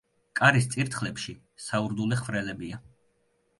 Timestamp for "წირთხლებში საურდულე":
0.75-2.19